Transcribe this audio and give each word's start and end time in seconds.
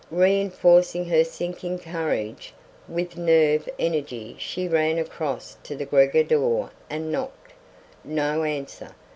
Reenforcing 0.09 1.05
her 1.09 1.23
sinking 1.23 1.77
courage 1.77 2.55
with 2.87 3.17
nerve 3.19 3.69
energy 3.77 4.35
she 4.39 4.67
ran 4.67 4.97
across 4.97 5.57
to 5.61 5.75
the 5.75 5.85
Gregor 5.85 6.23
door 6.23 6.71
and 6.89 7.11
knocked. 7.11 7.53
No 8.03 8.41
answer. 8.41 8.95